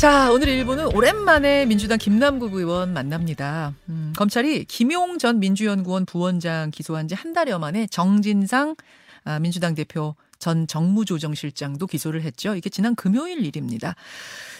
[0.00, 3.74] 자, 오늘 일부는 오랜만에 민주당 김남국 의원 만납니다.
[3.90, 8.76] 음, 검찰이 김용 전 민주연구원 부원장 기소한 지 한 달여 만에 정진상
[9.24, 12.54] 아, 민주당 대표 전 정무조정실장도 기소를 했죠.
[12.56, 13.94] 이게 지난 금요일 일입니다.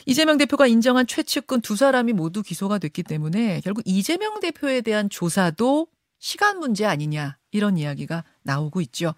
[0.05, 5.87] 이재명 대표가 인정한 최측근 두 사람이 모두 기소가 됐기 때문에 결국 이재명 대표에 대한 조사도
[6.19, 9.15] 시간 문제 아니냐 이런 이야기가 나오고 있죠.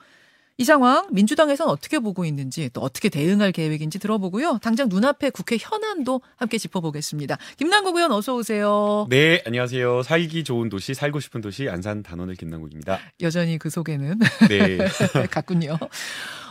[0.59, 4.59] 이 상황 민주당에서는 어떻게 보고 있는지 또 어떻게 대응할 계획인지 들어보고요.
[4.63, 7.39] 당장 눈앞에 국회 현안도 함께 짚어보겠습니다.
[7.57, 9.07] 김남국 의원 어서 오세요.
[9.09, 10.03] 네, 안녕하세요.
[10.03, 13.01] 살기 좋은 도시, 살고 싶은 도시 안산 단원을 김남국입니다.
[13.23, 14.79] 여전히 그 소개는 네.
[15.31, 15.79] 같군요.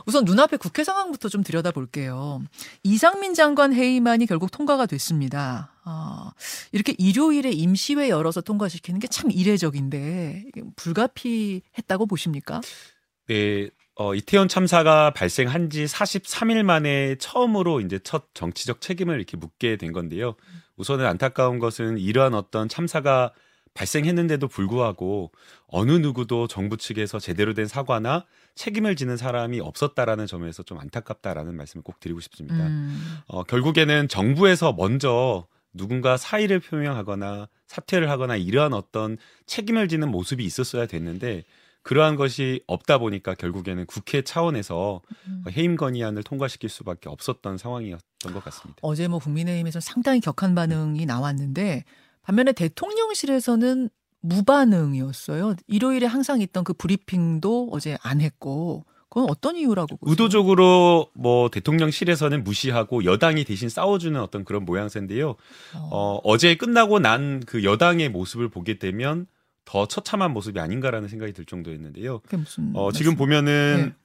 [0.07, 2.41] 우선 눈앞에 국회 상황부터 좀 들여다볼게요.
[2.83, 5.73] 이상민 장관 회의만이 결국 통과가 됐습니다.
[5.83, 6.31] 아,
[6.71, 10.45] 이렇게 일요일에 임시회 열어서 통과시키는 게 참 이례적인데
[10.75, 12.61] 불가피했다고 보십니까?
[13.27, 13.69] 네,
[14.01, 19.91] 어, 이태원 참사가 발생한 지 43일 만에 처음으로 이제 첫 정치적 책임을 이렇게 묻게 된
[19.91, 20.33] 건데요.
[20.77, 23.31] 우선은 안타까운 것은 이러한 어떤 참사가
[23.75, 25.31] 발생했는데도 불구하고
[25.67, 31.83] 어느 누구도 정부 측에서 제대로 된 사과나 책임을 지는 사람이 없었다라는 점에서 좀 안타깝다라는 말씀을
[31.83, 32.55] 꼭 드리고 싶습니다.
[32.55, 33.19] 음.
[33.27, 40.87] 어, 결국에는 정부에서 먼저 누군가 사의를 표명하거나 사퇴를 하거나 이러한 어떤 책임을 지는 모습이 있었어야
[40.87, 41.43] 됐는데
[41.83, 45.43] 그러한 것이 없다 보니까 결국에는 국회 차원에서 음.
[45.51, 48.79] 해임 건의안을 통과시킬 수밖에 없었던 상황이었던 것 같습니다.
[48.81, 51.83] 어제 뭐 국민의힘에서 상당히 격한 반응이 나왔는데
[52.21, 53.89] 반면에 대통령실에서는
[54.21, 55.55] 무반응이었어요.
[55.67, 60.11] 일요일에 항상 있던 그 브리핑도 어제 안 했고 그건 어떤 이유라고 보세요?
[60.11, 65.31] 의도적으로 뭐 대통령실에서는 무시하고 여당이 대신 싸워주는 어떤 그런 모양새인데요.
[65.75, 69.27] 어, 어 어제 끝나고 난 그 여당의 모습을 보게 되면
[69.65, 72.21] 더 처참한 모습이 아닌가라는 생각이 들 정도였는데요.
[72.73, 74.01] 어, 지금 보면은 네.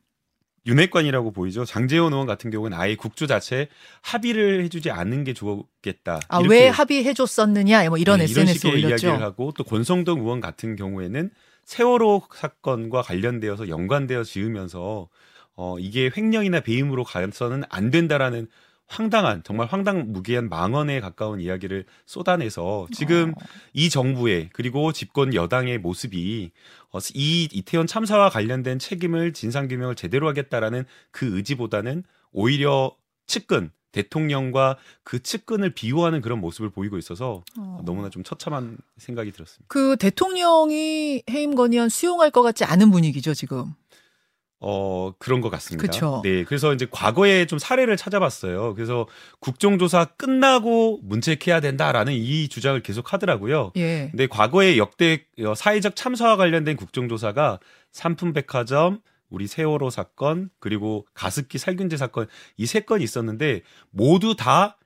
[0.67, 1.65] 윤핵관이라고 보이죠.
[1.65, 3.69] 장재원 의원 같은 경우는 아예 국조 자체
[4.03, 6.21] 합의를 해주지 않는 게 좋겠다.
[6.29, 9.07] 아, 왜 합의해줬었느냐, 뭐 이런 네, SNS 이런 식의 올렸죠.
[9.07, 11.31] 이야기를 하고 또 권성동 의원 같은 경우에는
[11.65, 15.09] 세월호 사건과 관련되어서 연관되어 지으면서
[15.55, 18.49] 어, 이게 횡령이나 배임으로 가서는 안 된다라는
[18.87, 23.47] 황당한 정말 황당무계한 망언에 가까운 이야기를 쏟아내서 지금 어.
[23.73, 26.53] 이 정부의 그리고 집권 여당의 모습이
[26.93, 32.95] 어, 이 이태원 참사와 관련된 책임을 진상 규명을 제대로 하겠다라는 그 의지보다는 오히려
[33.27, 37.81] 측근 대통령과 그 측근을 비호하는 그런 모습을 보이고 있어서 어.
[37.85, 39.65] 너무나 좀 처참한 생각이 들었습니다.
[39.69, 43.75] 그 대통령이 해임 건의안 수용할 것 같지 않은 분위기죠 지금.
[44.59, 45.87] 어, 그런 것 같습니다.
[45.87, 46.23] 그쵸.
[46.25, 46.45] 네.
[46.45, 48.75] 그래서 이제 과거에 좀 사례를 찾아봤어요.
[48.75, 49.07] 그래서
[49.41, 53.73] 국정조사 끝나고 문책해야 된다라는 이 주장을 계속 하더라고요.
[53.77, 54.09] 예.
[54.11, 57.59] 근데 과거에 역대 어, 사회적 참사와 관련된 국정조사가
[57.93, 64.79] 삼풍백화점, 우리 세월호 사건, 그리고 가습기 살균제 사건 이 세 건이 있었는데 모두 다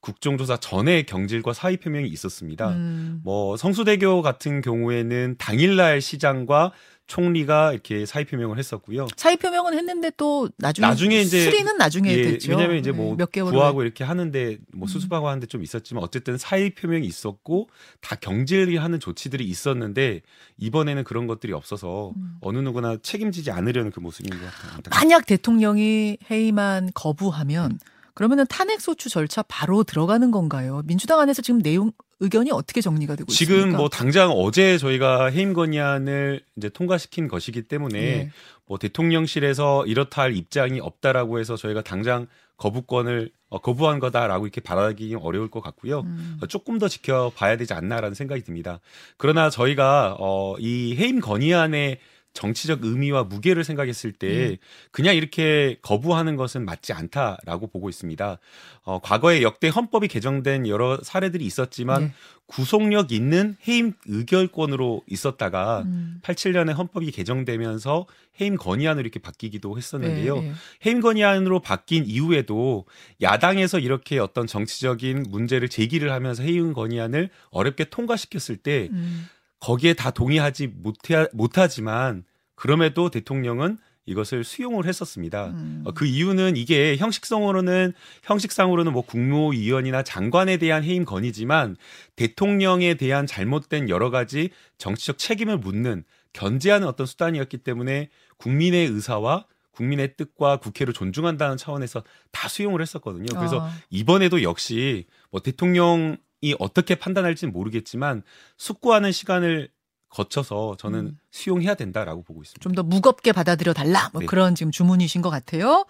[0.00, 2.68] 국정조사 전에 경질과 사의 표명이 있었습니다.
[2.70, 3.20] 음.
[3.24, 6.72] 뭐 성수대교 같은 경우에는 당일날 시장과
[7.08, 9.08] 총리가 이렇게 사의 표명을 했었고요.
[9.16, 12.52] 사의 표명은 했는데 또 나중에, 나중에 이제 수리는 나중에 예, 됐죠.
[12.52, 14.86] 왜냐하면 이제 뭐몇 개월 구하고 이렇게 하는데 뭐 음.
[14.86, 17.70] 수습하고 하는데 좀 있었지만 어쨌든 사의 표명이 있었고
[18.02, 20.20] 다 경질이 하는 조치들이 있었는데
[20.58, 22.36] 이번에는 그런 것들이 없어서 음.
[22.42, 24.80] 어느 누구나 책임지지 않으려는 그 모습인 것 같아요.
[24.90, 27.78] 만약 대통령이 해임안 거부하면
[28.12, 30.82] 그러면은 탄핵 소추 절차 바로 들어가는 건가요?
[30.84, 33.78] 민주당 안에서 지금 내용 의견이 어떻게 정리가 되고 지금 있습니까?
[33.78, 38.30] 뭐 당장 어제 저희가 해임 건의안을 이제 통과시킨 것이기 때문에 네.
[38.66, 42.26] 뭐 대통령실에서 이렇다 할 입장이 없다라고 해서 저희가 당장
[42.56, 46.00] 거부권을 어, 거부한 거다라고 이렇게 바라기 어려울 것 같고요.
[46.00, 46.38] 음.
[46.48, 48.80] 조금 더 지켜봐야 되지 않나라는 생각이 듭니다.
[49.16, 51.98] 그러나 저희가 어, 이 해임 건의안에
[52.38, 54.56] 정치적 의미와 무게를 생각했을 때 음.
[54.92, 58.38] 그냥 이렇게 거부하는 것은 맞지 않다라고 보고 있습니다.
[58.84, 62.12] 어, 과거에 역대 헌법이 개정된 여러 사례들이 있었지만 네.
[62.46, 66.20] 구속력 있는 해임 의결권으로 있었다가 음.
[66.22, 68.06] 87년에 헌법이 개정되면서
[68.40, 70.36] 해임 건의안으로 이렇게 바뀌기도 했었는데요.
[70.36, 70.52] 네, 네.
[70.86, 72.84] 해임 건의안으로 바뀐 이후에도
[73.20, 79.26] 야당에서 이렇게 어떤 정치적인 문제를 제기를 하면서 해임 건의안을 어렵게 통과시켰을 때 음.
[79.60, 82.24] 거기에 다 동의하지 못해, 못하지만
[82.54, 83.78] 그럼에도 대통령은
[84.08, 85.48] 이것을 수용을 했었습니다.
[85.48, 85.82] 음.
[85.84, 91.76] 어, 그 이유는 이게 형식성으로는 형식상으로는 뭐 국무위원이나 장관에 대한 해임 건이지만
[92.16, 98.08] 대통령에 대한 잘못된 여러 가지 정치적 책임을 묻는 견제하는 어떤 수단이었기 때문에
[98.38, 102.02] 국민의 의사와 국민의 뜻과 국회를 존중한다는 차원에서
[102.32, 103.26] 다 수용을 했었거든요.
[103.36, 103.68] 그래서 어.
[103.90, 106.27] 이번에도 역시 뭐 대통령 이
[106.58, 108.22] 어떻게 판단할지는 모르겠지만
[108.56, 109.70] 숙고하는 시간을
[110.08, 111.18] 거쳐서 저는 음.
[111.30, 112.62] 수용해야 된다라고 보고 있습니다.
[112.62, 114.08] 좀 더 무겁게 받아들여 달라.
[114.12, 114.26] 뭐 네.
[114.26, 115.84] 그런 지금 주문이신 것 같아요.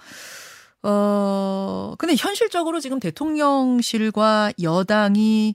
[0.82, 5.54] 어, 근데 현실적으로 지금 대통령실과 여당이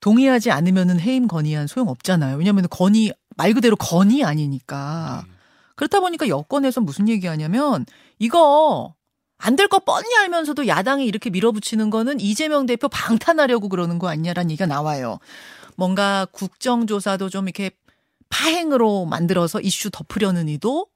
[0.00, 2.36] 동의하지 않으면은 해임 건의안 소용 없잖아요.
[2.36, 5.24] 왜냐하면 건의 말 그대로 건의 아니니까.
[5.26, 5.32] 네.
[5.76, 7.86] 그렇다 보니까 여권에서 무슨 얘기하냐면
[8.18, 8.94] 이거
[9.38, 14.50] 안 될 거 뻔히 알면서도 야당이 이렇게 밀어붙이는 거는 이재명 대표 방탄하려고 그러는 거 아니냐라는
[14.50, 15.18] 얘기가 나와요.
[15.76, 17.70] 뭔가 국정조사도 좀 이렇게
[18.30, 20.86] 파행으로 만들어서 이슈 덮으려는 의도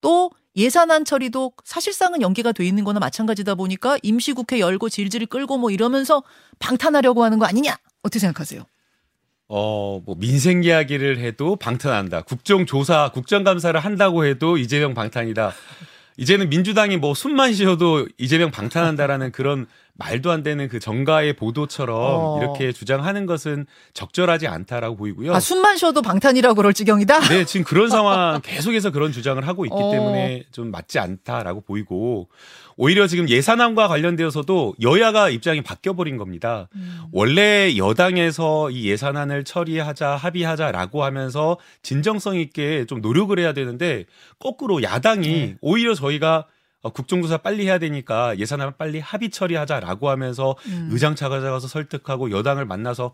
[0.00, 5.70] 또 예산안 처리도 사실상은 연기가 돼 있는 거나 마찬가지다 보니까 임시국회 열고 질질 끌고 뭐
[5.70, 6.22] 이러면서
[6.58, 7.76] 방탄하려고 하는 거 아니냐?
[8.02, 8.64] 어떻게 생각하세요?
[9.48, 12.22] 어, 뭐 민생 이야기를 해도 방탄한다.
[12.22, 15.52] 국정조사, 국정감사를 한다고 해도 이재명 방탄이다.
[16.20, 19.66] 이제는 민주당이 뭐 숨만 쉬어도 이재명 방탄한다라는 그런
[20.00, 22.38] 말도 안 되는 그 정가의 보도처럼 어.
[22.40, 25.34] 이렇게 주장하는 것은 적절하지 않다라고 보이고요.
[25.34, 27.20] 아 숨만 쉬어도 방탄이라고 그럴 지경이다?
[27.28, 29.90] 네, 지금 그런 상황 계속해서 그런 주장을 하고 있기 어.
[29.90, 32.28] 때문에 좀 맞지 않다라고 보이고
[32.78, 36.68] 오히려 지금 예산안과 관련되어서도 여야가 입장이 바뀌어 버린 겁니다.
[36.76, 37.00] 음.
[37.12, 44.06] 원래 여당에서 이 예산안을 처리하자 합의하자라고 하면서 진정성 있게 좀 노력을 해야 되는데
[44.38, 45.56] 거꾸로 야당이 네.
[45.60, 46.46] 오히려 저희가
[46.82, 50.88] 어, 국정조사 빨리 해야 되니까 예산안 빨리 합의 처리하자라고 하면서 음.
[50.90, 53.12] 의장 찾아가서 설득하고 여당을 만나서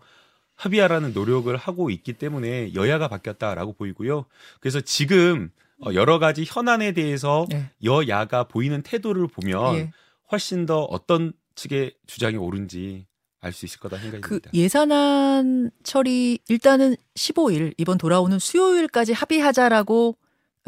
[0.55, 4.25] 합의하라는 노력을 하고 있기 때문에 여야가 바뀌었다라고 보이고요.
[4.59, 5.51] 그래서 지금
[5.85, 7.69] 어, 여러 가지 현안에 대해서 네.
[7.83, 9.91] 여야가 보이는 태도를 보면 예.
[10.31, 13.05] 훨씬 더 어떤 측의 주장이 옳은지
[13.39, 14.51] 알 수 있을 거다 생각이 그 듭니다.
[14.53, 20.17] 예산안 처리 일단은 15일 이번 돌아오는 수요일까지 합의하자라고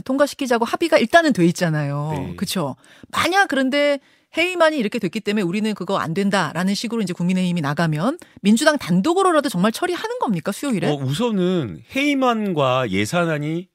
[0.04, 2.12] 통과시키자고 합의가 일단은 돼 있잖아요.
[2.14, 2.36] 네.
[2.36, 2.76] 그렇죠.
[3.12, 4.00] 만약 그런데
[4.38, 9.72] 해임안이 이렇게 됐기 때문에 우리는 그거 안 된다라는 식으로 이제 국민의힘이 나가면 민주당 단독으로라도 정말
[9.72, 10.88] 처리하는 겁니까 수요일에?
[10.88, 13.70] 어, 우선은 해임안과 예산안이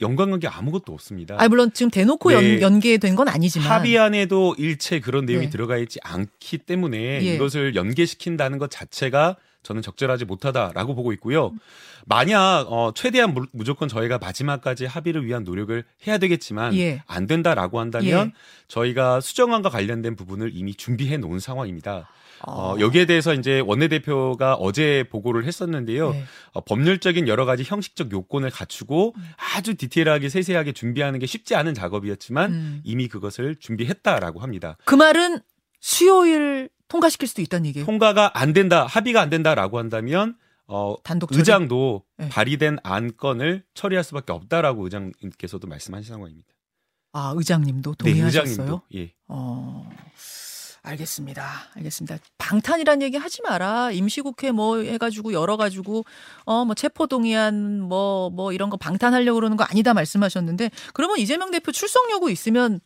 [0.00, 1.36] 연관관계 아무것도 없습니다.
[1.38, 2.34] 아 물론 지금 대놓고 네.
[2.34, 5.50] 연, 연계된 건 아니지만 합의안에도 일체 그런 내용이 네.
[5.50, 7.34] 들어가 있지 않기 때문에 예.
[7.34, 11.52] 이것을 연계시킨다는 것 자체가 저는 적절하지 못하다라고 보고 있고요.
[12.06, 17.02] 만약 어, 최대한 무, 무조건 저희가 마지막까지 합의를 위한 노력을 해야 되겠지만 예.
[17.06, 18.32] 안 된다라고 한다면
[18.68, 22.08] 저희가 수정안과 관련된 부분을 이미 준비해 놓은 상황입니다.
[22.46, 26.12] 어, 여기에 대해서 이제 원내대표가 어제 보고를 했었는데요.
[26.12, 26.24] 네.
[26.52, 29.14] 어, 법률적인 여러 가지 형식적 요건을 갖추고
[29.54, 32.80] 아주 디테일하게 세세하게 준비하는 게 쉽지 않은 작업이었지만 음.
[32.84, 34.76] 이미 그것을 준비했다라고 합니다.
[34.84, 35.40] 그 말은
[35.80, 37.86] 수요일 통과시킬 수도 있다는 얘기예요.
[37.86, 40.36] 통과가 안 된다, 합의가 안 된다라고 한다면
[40.66, 41.40] 어, 단독 처리.
[41.40, 42.28] 의장도 네.
[42.28, 46.48] 발의된 안건을 처리할 수밖에 없다라고 의장님께서도 말씀하신 상황입니다.
[47.12, 48.42] 아 의장님도 네, 동의하셨어요?
[48.42, 49.12] 의장님도 예.
[49.26, 49.90] 어,
[50.82, 51.48] 알겠습니다.
[51.74, 52.18] 알겠습니다.
[52.38, 53.90] 방탄이란 얘기 하지 마라.
[53.90, 56.04] 임시국회 뭐 해가지고 열어가지고,
[56.44, 61.72] 어, 뭐 체포동의안 뭐, 뭐 이런 거 방탄하려고 그러는 거 아니다 말씀하셨는데, 그러면 이재명 대표
[61.72, 62.80] 출석 요구 있으면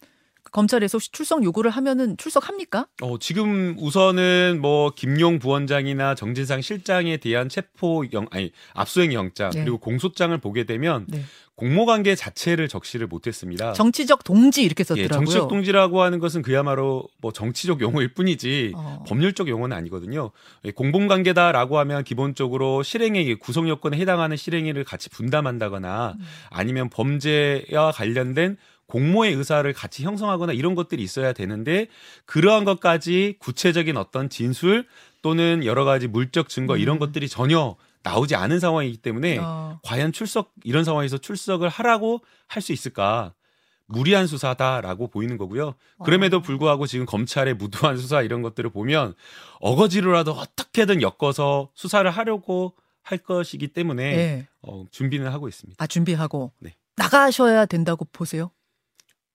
[0.52, 2.86] 검찰에서 혹시 출석 요구를 하면은 출석합니까?
[3.02, 9.60] 어, 지금 우선은 뭐 김용 부원장이나 정진상 실장에 대한 체포 영 아니 압수행 영장 네.
[9.60, 11.22] 그리고 공소장을 보게 되면 네.
[11.58, 13.72] 공모 관계 자체를 적시를 못 했습니다.
[13.72, 14.94] 정치적 동지 이렇게 아.
[14.96, 15.18] 예, 썼더라고요.
[15.18, 19.02] 정치적 동지라고 하는 것은 그야말로 뭐 정치적 용어일 뿐이지 어.
[19.08, 20.30] 법률적 용어는 아니거든요.
[20.64, 26.24] 예, 공범 관계다라고 하면 기본적으로 실행행위 구성 요건에 해당하는 실행위를 같이 분담한다거나 음.
[26.50, 28.56] 아니면 범죄와 관련된
[28.88, 31.86] 공모의 의사를 같이 형성하거나 이런 것들이 있어야 되는데
[32.24, 34.86] 그러한 것까지 구체적인 어떤 진술
[35.22, 36.98] 또는 여러 가지 물적 증거 이런 음.
[36.98, 39.78] 것들이 전혀 나오지 않은 상황이기 때문에 어.
[39.82, 43.34] 과연 출석 이런 상황에서 출석을 하라고 할 수 있을까?
[43.90, 45.74] 무리한 수사다라고 보이는 거고요.
[46.04, 49.14] 그럼에도 불구하고 지금 검찰의 무도한 수사 이런 것들을 보면
[49.60, 54.46] 어거지로라도 어떻게든 엮어서 수사를 하려고 할 것이기 때문에 예.
[54.60, 55.82] 어, 준비는 하고 있습니다.
[55.82, 56.52] 아, 준비하고.
[56.58, 56.74] 네.
[56.96, 58.50] 나가셔야 된다고 보세요?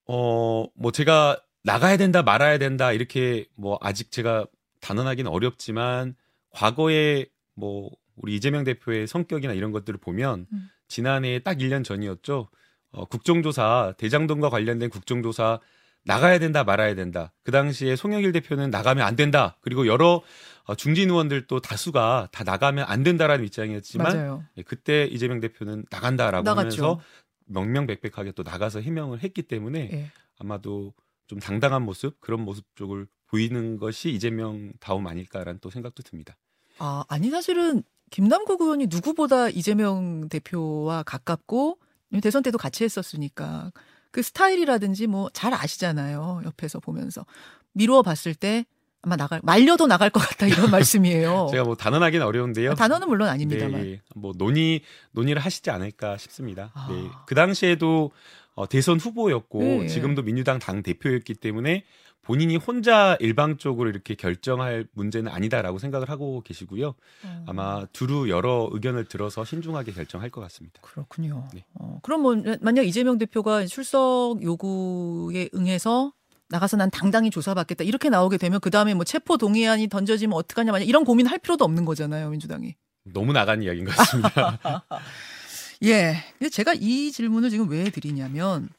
[0.08, 4.46] 어, 뭐 제가 나가야 된다 말아야 된다 이렇게 뭐 아직 제가
[4.82, 6.16] 단언하기는 어렵지만
[6.50, 10.70] 과거에 뭐 우리 이재명 대표의 성격이나 이런 것들을 보면 음.
[10.88, 12.50] 지난해 딱 1년 전이었죠.
[12.92, 15.60] 어, 국정조사 대장동과 관련된 국정조사
[16.06, 17.32] 나가야 된다 말아야 된다.
[17.44, 19.58] 그 당시에 송영길 대표는 나가면 안 된다.
[19.62, 20.22] 그리고 여러
[20.66, 24.44] 어, 중진 의원들도 다수가 다 나가면 안 된다라는 입장이었지만 맞아요.
[24.58, 26.84] 예, 그때 이재명 대표는 나간다라고 나갔죠.
[26.84, 27.02] 하면서
[27.46, 30.12] 명명백백하게 또 나가서 해명을 했기 때문에 예.
[30.40, 30.94] 아마도
[31.28, 36.36] 좀 당당한 모습 그런 모습 쪽을 보이는 것이 이재명 다움 아닐까라는 또 생각도 듭니다.
[36.80, 41.80] 아, 아니 사실은 김남국 의원이 누구보다 이재명 대표와 가깝고
[42.22, 43.72] 대선 때도 같이 했었으니까
[44.12, 46.42] 그 스타일이라든지 뭐 잘 아시잖아요.
[46.46, 47.26] 옆에서 보면서
[47.72, 48.66] 미루어 봤을 때
[49.04, 51.50] 아마 나갈 말려도 나갈 것 같다 이런 말씀이에요.
[51.52, 52.72] 제가 뭐 단언하기는 어려운데요.
[52.72, 53.84] 아, 단어는 물론 아닙니다만.
[53.84, 54.82] 네, 뭐 논의
[55.12, 56.72] 논의를 하시지 않을까 싶습니다.
[56.74, 56.88] 아.
[56.90, 58.12] 네, 그 당시에도
[58.56, 59.88] 어, 대선 후보였고 네.
[59.88, 61.84] 지금도 민주당 당 대표였기 때문에
[62.22, 66.96] 본인이 혼자 일방적으로 이렇게 결정할 문제는 아니다라고 생각을 하고 계시고요.
[67.26, 67.44] 어.
[67.48, 70.80] 아마 두루 여러 의견을 들어서 신중하게 결정할 것 같습니다.
[70.82, 71.46] 그렇군요.
[71.54, 71.66] 네.
[71.74, 76.14] 어, 그럼 뭐 만약 이재명 대표가 출석 요구에 응해서
[76.54, 80.88] 나가서 난 당당히 조사받겠다 이렇게 나오게 되면 그 다음에 뭐 체포 동의안이 던져지면 어떡하냐 만약
[80.88, 82.76] 이런 고민 할 필요도 없는 거잖아요 민주당이.
[83.06, 84.60] 너무 나간 이야기인 것 같습니다.
[85.84, 86.24] 예.
[86.38, 88.70] 근데 제가 이 질문을 지금 왜 드리냐면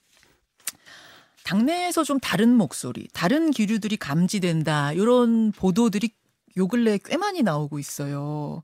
[1.42, 4.92] 당내에서 좀 다른 목소리, 다른 기류들이 감지된다.
[4.92, 6.10] 이런 보도들이
[6.56, 8.62] 요 근래 꽤 많이 나오고 있어요.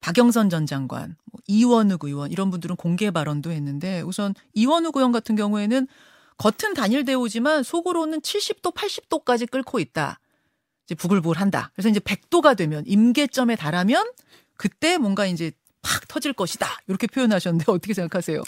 [0.00, 5.34] 박영선 전 장관, 뭐 이원욱 의원 이런 분들은 공개 발언도 했는데 우선 이원욱 의원 같은
[5.34, 5.88] 경우에는
[6.38, 10.20] 겉은 단일 대우지만 속으로는 70도, 80도까지 끓고 있다.
[10.84, 11.72] 이제 부글부글한다.
[11.74, 14.06] 그래서 이제 100도가 되면 임계점에 달하면
[14.56, 15.52] 그때 뭔가 이제
[15.82, 16.66] 팍 터질 것이다.
[16.88, 18.42] 이렇게 표현하셨는데 어떻게 생각하세요?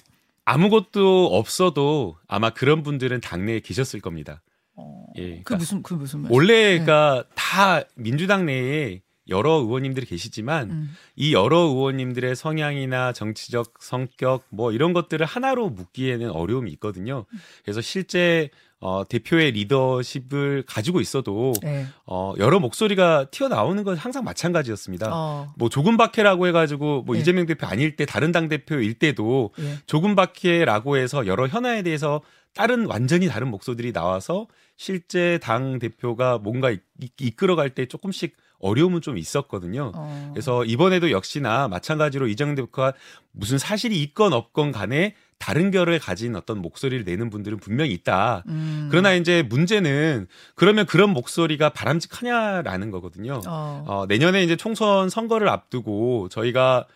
[0.45, 4.43] 아무것도 없어도 아마 그런 분들은 당내에 계셨을 겁니다.
[4.75, 6.33] 어, 예, 그러니까 그 무슨 그 무슨 말?
[6.33, 7.35] 원래가 네.
[7.35, 10.97] 다 민주당 내에 여러 의원님들이 계시지만 음.
[11.17, 17.27] 이 여러 의원님들의 성향이나 정치적 성격 뭐 이런 것들을 하나로 묶기에는 어려움이 있거든요.
[17.63, 21.87] 그래서 실제 어, 대표의 리더십을 가지고 있어도 네.
[22.07, 25.09] 어, 여러 목소리가 튀어나오는 건 항상 마찬가지였습니다.
[25.13, 25.53] 어.
[25.57, 27.21] 뭐 조금 박해라고 해가지고 뭐 네.
[27.21, 29.79] 이재명 대표 아닐 때 다른 당 대표일 때도 네.
[29.87, 32.21] 조금 박해라고 해서 여러 현안에 대해서
[32.55, 36.79] 다른 완전히 다른 목소리들이 나와서 실제 당 대표가 뭔가 이,
[37.19, 39.93] 이끌어갈 때 조금씩 어려움은 좀 있었거든요.
[39.95, 40.31] 어.
[40.33, 42.93] 그래서 이번에도 역시나 마찬가지로 이정 대표가
[43.33, 48.43] 무슨 사실이 있건 없건 간에 다른 결을 가진 어떤 목소리를 내는 분들은 분명히 있다.
[48.49, 48.89] 음.
[48.91, 53.41] 그러나 이제 문제는 그러면 그런 목소리가 바람직하냐라는 거거든요.
[53.47, 53.85] 어.
[53.87, 56.87] 어, 내년에 이제 총선 선거를 앞두고 저희가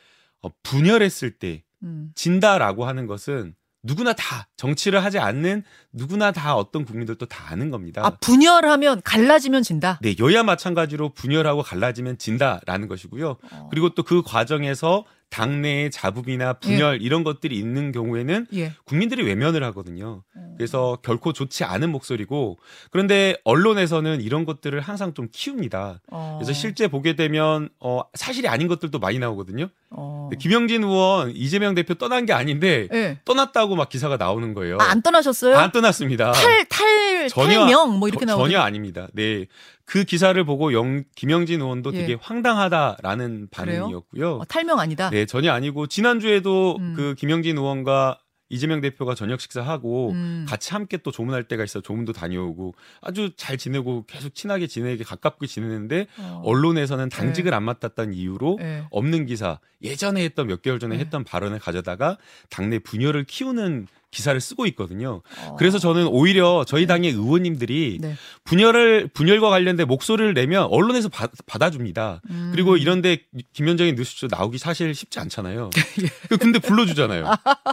[0.43, 2.11] 어, 분열했을 때 음.
[2.17, 8.03] 진다라고 하는 것은 누구나 다 정치를 하지 않는 누구나 다 어떤 국민들도 다 아는 겁니다.
[8.05, 9.99] 아, 분열하면 갈라지면 진다?
[10.03, 13.37] 네, 여야 마찬가지로 분열하고 갈라지면 진다라는 것이고요.
[13.51, 13.69] 어.
[13.71, 17.05] 그리고 또 그 과정에서 당내의 자부이나 분열 예.
[17.05, 18.73] 이런 것들이 있는 경우에는 예.
[18.85, 20.23] 국민들이 외면을 하거든요.
[20.35, 20.55] 어.
[20.59, 22.59] 그래서 결코 좋지 않은 목소리고
[22.91, 26.01] 그런데 언론에서는 이런 것들을 항상 좀 키웁니다.
[26.11, 26.39] 어.
[26.39, 29.69] 그래서 실제 보게 되면 어 사실이 아닌 것들도 많이 나오거든요.
[29.91, 30.29] 어.
[30.39, 33.19] 김영진 의원 이재명 대표 떠난 게 아닌데 예.
[33.25, 34.77] 떠났다고 막 기사가 나오는 거예요.
[34.81, 35.57] 아, 안 떠나셨어요?
[35.57, 36.33] 안 떠났습니다.
[36.33, 38.45] 탈, 탈, 전혀, 탈명 뭐 이렇게 나오죠.
[38.45, 39.09] 전혀 아닙니다.
[39.15, 39.47] 네.
[39.85, 41.99] 그 기사를 보고 영, 김영진 의원도 예.
[41.99, 44.37] 되게 황당하다라는 반응이었고요.
[44.37, 45.11] 어, 탈명 아니다.
[45.11, 46.95] 네, 전혀 아니고 지난주에도 음.
[46.97, 48.19] 그 김영진 의원과
[48.53, 50.45] 이재명 대표가 저녁 식사하고 음.
[50.47, 55.47] 같이 함께 또 조문할 때가 있어 조문도 다녀오고 아주 잘 지내고 계속 친하게 지내게 가깝게
[55.47, 56.43] 지내는데 어.
[56.45, 57.57] 언론에서는 당직을 네.
[57.57, 58.85] 안 맡았다는 이유로 네.
[58.91, 61.01] 없는 기사 예전에 했던 몇 개월 전에 네.
[61.01, 62.19] 했던 발언을 가져다가
[62.51, 65.23] 당내 분열을 키우는 기사를 쓰고 있거든요.
[65.47, 65.57] 어.
[65.59, 66.87] 그래서 저는 오히려 저희 네.
[66.87, 68.15] 당의 의원님들이 네.
[68.45, 72.51] 분열을 분열과 관련된 목소리를 내면 언론에서 받, 아줍니다 음.
[72.53, 73.19] 그리고 이런데
[73.55, 75.71] 김현정의 뉴스쇼 나오기 사실 쉽지 않잖아요.
[76.03, 76.07] 예.
[76.29, 77.25] 그 근데 불러주잖아요.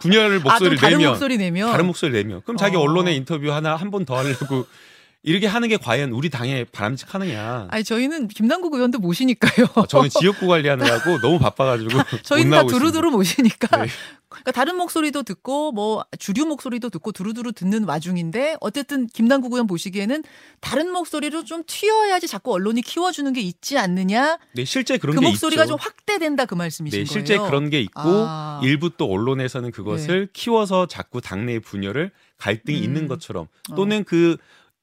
[0.02, 2.80] 분열을 목소리를 아, 다른 내면 목소리 내면 다른 목소리 내면 그럼 자기 어.
[2.80, 4.66] 언론에 인터뷰 하나 한 번 더 하려고
[5.22, 7.68] 이렇게 하는 게 과연 우리 당에 바람직하느냐.
[7.72, 9.68] 아니 저희는 김남국 의원도 모시니까요.
[9.76, 11.90] 아, 저는 지역구 관리하느라고 너무 바빠가지고
[12.24, 13.84] 저희는 다 두루두루 모시니까.
[13.84, 13.90] 네.
[14.30, 20.24] 그러니까 다른 목소리도 듣고 뭐 주류 목소리도 듣고 두루두루 듣는 와중인데 어쨌든 김남국 의원 보시기에는
[20.62, 24.38] 다른 목소리로 좀 튀어야지 자꾸 언론이 키워주는 게 있지 않느냐.
[24.54, 25.72] 네, 실제 그런 그 게 목소리가 있죠.
[25.72, 27.40] 좀 확대된다 그 말씀이신 네, 실제 거예요.
[27.42, 28.62] 실제 그런 게 있고 아.
[28.64, 30.32] 일부 또 언론에서는 그것을 네.
[30.32, 32.84] 키워서 자꾸 당내의 분열을 갈등이 음.
[32.84, 34.04] 있는 것처럼 또는 어.
[34.08, 34.38] 그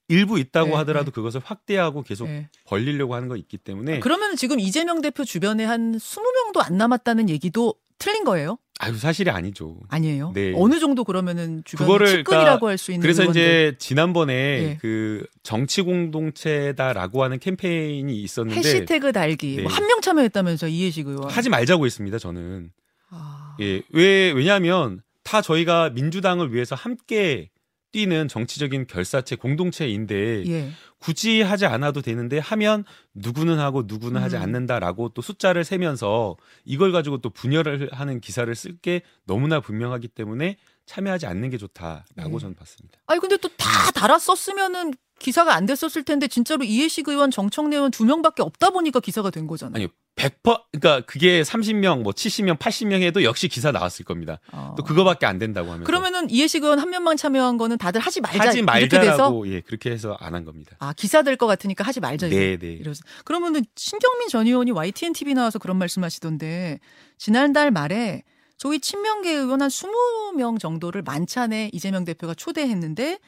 [0.08, 1.14] 일부 있다고 네, 하더라도 네.
[1.14, 2.48] 그것을 확대하고 계속 네.
[2.64, 7.74] 벌리려고 하는 거 있기 때문에 그러면 지금 이재명 대표 주변에 한 20명도 안 남았다는 얘기도
[7.98, 8.58] 틀린 거예요?
[8.78, 9.78] 아유 사실이 아니죠.
[9.88, 10.32] 아니에요.
[10.34, 10.52] 네.
[10.54, 13.40] 어느 정도 그러면은 주변 측근이라고 그러니까 할수 있는 그래서 의원들.
[13.40, 14.78] 이제 지난번에 네.
[14.80, 19.62] 그 정치 공동체다라고 하는 캠페인이 있었는데 해시태그 달기 네.
[19.62, 22.18] 뭐한명 참여했다면서 이해식 의원 하지 말자고 했습니다.
[22.18, 22.70] 저는
[23.10, 23.56] 아...
[23.58, 27.50] 예왜 왜냐하면 다 저희가 민주당을 위해서 함께
[27.96, 30.70] 뛰는 정치적인 결사체 공동체인데 예.
[30.98, 32.84] 굳이 하지 않아도 되는데 하면
[33.14, 34.22] 누구는 하고 누구는 음.
[34.22, 36.36] 하지 않는다라고 또 숫자를 세면서
[36.66, 42.34] 이걸 가지고 또 분열을 하는 기사를 쓸 게 너무나 분명하기 때문에 참여하지 않는 게 좋다라고
[42.34, 42.38] 예.
[42.38, 42.98] 저는 봤습니다.
[43.06, 47.90] 아니 근데 또 다 달아 썼으면은 기사가 안 됐었을 텐데 진짜로 이해식 의원, 정청래 의원
[47.90, 49.74] 두 명밖에 없다 보니까 기사가 된 거잖아요.
[49.74, 49.88] 아니요.
[50.16, 54.40] 100% 그러니까 그게 30명 뭐 70명 80명 해도 역시 기사 나왔을 겁니다.
[54.50, 54.74] 어.
[54.76, 58.48] 또 그거밖에 안 된다고 하면 그러면은 이해식 의원 한 명만 참여한 거는 다들 하지 말자
[58.48, 60.74] 하지 말자라고 예 그렇게 해서 안 한 겁니다.
[60.80, 62.28] 아 기사 될 것 같으니까 하지 말자.
[62.28, 62.66] 네, 네.
[62.72, 66.80] 이러서 그러면은 신경민 전 의원이 YTN TV 나와서 그런 말씀하시던데
[67.18, 68.22] 지난달 말에
[68.56, 73.18] 저희 친명계 의원 한 20명 정도를 만찬에 이재명 대표가 초대했는데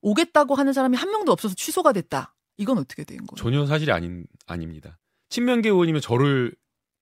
[0.00, 2.34] 오겠다고 하는 사람이 한 명도 없어서 취소가 됐다.
[2.58, 3.36] 이건 어떻게 된 거예요?
[3.36, 4.98] 전혀 사실이 아닌 아닙니다.
[5.32, 6.52] 친명계 의원이면 저를?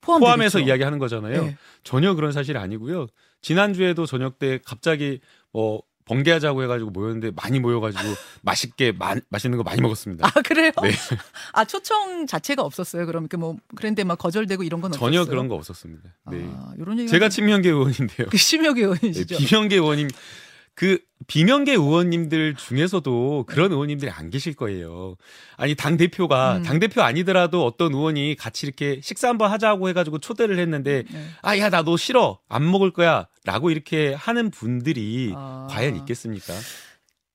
[0.02, 1.44] 포함해서 이야기하는 거잖아요.
[1.44, 1.56] 네.
[1.84, 3.06] 전혀 그런 사실이 아니고요.
[3.42, 5.20] 지난주에도 저녁 때 갑자기
[5.52, 8.02] 뭐 번개하자고 해가지고 모였는데 많이 모여가지고
[8.40, 10.26] 맛있게 마, 맛있는 거 많이 먹었습니다.
[10.26, 10.72] 아 그래요?
[10.82, 10.90] 네.
[11.52, 13.04] 아 초청 자체가 없었어요.
[13.04, 15.30] 그럼 그뭐 그런데 막 거절되고 이런 건 전혀 없었어요.
[15.30, 16.08] 그런 거 없었습니다.
[16.30, 16.50] 네.
[16.50, 18.28] 아, 이런 얘기 제가 친명계 의원인데요.
[18.30, 19.36] 그 네, 의원이시죠.
[19.36, 20.08] 비명계 의원님
[20.80, 25.16] 그 비명계 의원님들 중에서도 그런 의원님들이 안 계실 거예요.
[25.58, 26.62] 아니 당 대표가 음.
[26.62, 31.26] 당 대표 아니더라도 어떤 의원이 같이 이렇게 식사 한번 하자고 해가지고 초대를 했는데 네.
[31.42, 35.68] 아야 나 너 싫어 안 먹을 거야라고 이렇게 하는 분들이 아.
[35.70, 36.54] 과연 있겠습니까?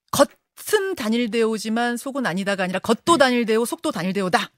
[0.09, 4.49] 겉은 단일대오지만 속은 아니다가 아니라 겉도 단일대오, 속도 단일대오다.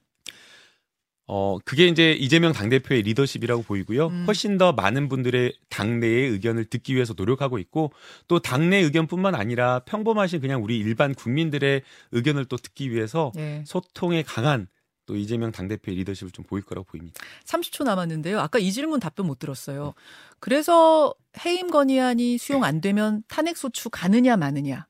[1.28, 4.08] 어 그게 이제 이재명 당 대표의 리더십이라고 보이고요.
[4.08, 4.24] 음.
[4.28, 7.92] 훨씬 더 많은 분들의 당내의 의견을 듣기 위해서 노력하고 있고
[8.30, 11.82] 또 당내 의견뿐만 아니라 평범하신 그냥 우리 일반 국민들의
[12.12, 13.64] 의견을 또 듣기 위해서 네.
[13.68, 14.68] 소통에 강한
[15.06, 17.20] 또 이재명 당대표의 리더십을 좀 보일 거라고 보입니다.
[17.46, 18.40] 30초 남았는데요.
[18.40, 19.94] 아까 이 질문 답변 못 들었어요.
[20.40, 21.14] 그래서
[21.46, 24.86] 해임 건의안이 수용 안 되면 탄핵 소추 가느냐 마느냐.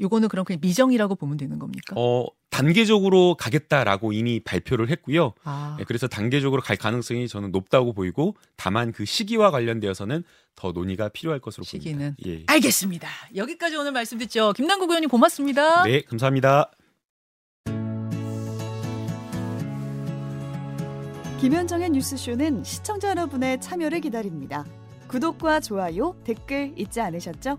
[0.00, 1.94] 요거는 그럼 그냥 미정이라고 보면 되는 겁니까?
[1.96, 5.34] 어, 단계적으로 가겠다라고 이미 발표를 했고요.
[5.44, 10.24] 아, 예, 그래서 단계적으로 갈 가능성이 저는 높다고 보이고 다만 그 시기와 관련되어서는
[10.54, 12.14] 더 논의가 필요할 것으로 시기는.
[12.16, 12.24] 보입니다.
[12.26, 12.44] 예.
[12.46, 13.08] 알겠습니다.
[13.34, 14.52] 여기까지 오늘 말씀 듣죠.
[14.54, 15.84] 김남국 의원님 고맙습니다.
[15.84, 16.70] 네, 감사합니다.
[21.40, 24.64] 김현정의 뉴스쇼는 시청자 여러분의 참여를 기다립니다.
[25.08, 27.58] 구독과 좋아요, 댓글 잊지 않으셨죠?